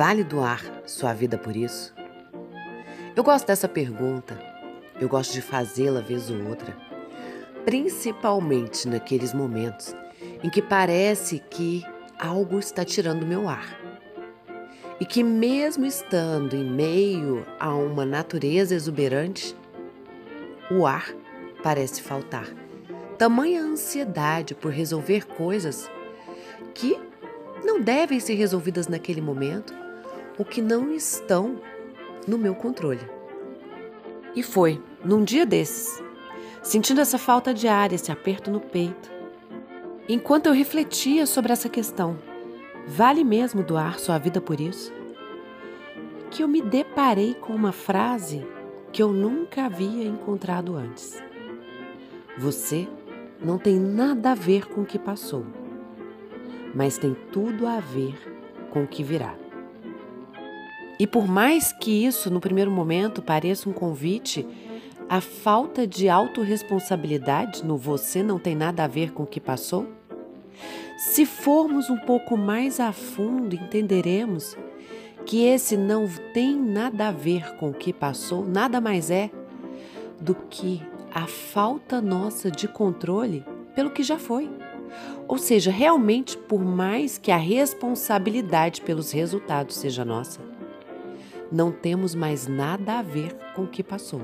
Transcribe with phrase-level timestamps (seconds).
[0.00, 1.94] Vale doar sua vida por isso?
[3.14, 4.34] Eu gosto dessa pergunta.
[4.98, 6.74] Eu gosto de fazê-la vez ou outra,
[7.66, 9.94] principalmente naqueles momentos
[10.42, 11.84] em que parece que
[12.18, 13.78] algo está tirando meu ar.
[14.98, 19.54] E que, mesmo estando em meio a uma natureza exuberante,
[20.70, 21.14] o ar
[21.62, 22.46] parece faltar.
[23.18, 25.90] Tamanha ansiedade por resolver coisas
[26.72, 26.98] que
[27.62, 29.78] não devem ser resolvidas naquele momento
[30.40, 31.60] ou que não estão
[32.26, 33.06] no meu controle.
[34.34, 36.02] E foi num dia desses,
[36.62, 39.12] sentindo essa falta de ar, esse aperto no peito,
[40.08, 42.16] enquanto eu refletia sobre essa questão,
[42.86, 44.90] vale mesmo doar sua vida por isso?
[46.30, 48.42] Que eu me deparei com uma frase
[48.90, 51.22] que eu nunca havia encontrado antes.
[52.38, 52.88] Você
[53.44, 55.44] não tem nada a ver com o que passou,
[56.74, 58.14] mas tem tudo a ver
[58.70, 59.39] com o que virá.
[61.00, 64.46] E por mais que isso, no primeiro momento, pareça um convite,
[65.08, 69.86] a falta de autorresponsabilidade no você não tem nada a ver com o que passou?
[70.98, 74.54] Se formos um pouco mais a fundo, entenderemos
[75.24, 79.30] que esse não tem nada a ver com o que passou, nada mais é
[80.20, 83.42] do que a falta nossa de controle
[83.74, 84.50] pelo que já foi.
[85.26, 90.40] Ou seja, realmente, por mais que a responsabilidade pelos resultados seja nossa,
[91.50, 94.22] não temos mais nada a ver com o que passou.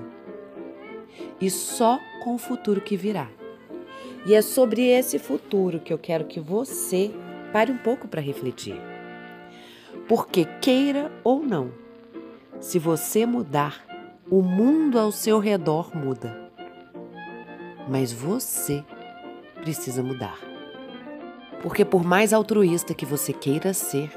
[1.41, 3.29] E só com o futuro que virá.
[4.27, 7.11] E é sobre esse futuro que eu quero que você
[7.53, 8.77] pare um pouco para refletir.
[10.09, 11.71] Porque, queira ou não,
[12.61, 13.85] se você mudar,
[14.31, 16.51] o mundo ao seu redor muda.
[17.89, 18.85] Mas você
[19.61, 20.39] precisa mudar.
[21.63, 24.11] Porque, por mais altruísta que você queira ser,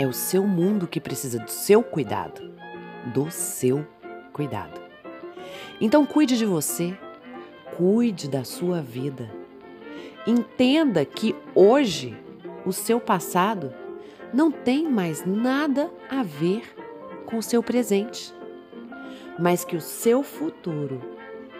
[0.00, 2.40] é o seu mundo que precisa do seu cuidado.
[3.12, 3.86] Do seu
[4.32, 4.80] cuidado.
[5.78, 6.96] Então, cuide de você,
[7.76, 9.30] cuide da sua vida.
[10.26, 12.16] Entenda que hoje
[12.64, 13.74] o seu passado
[14.32, 16.62] não tem mais nada a ver
[17.26, 18.32] com o seu presente,
[19.38, 21.02] mas que o seu futuro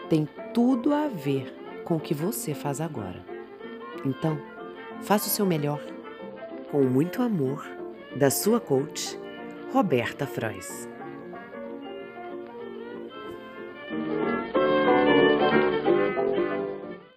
[0.08, 3.22] tem tudo a ver com o que você faz agora.
[4.02, 4.40] Então,
[5.02, 5.82] faça o seu melhor.
[6.70, 7.79] Com muito amor,
[8.16, 9.19] da sua coach,
[9.72, 10.88] Roberta Frois.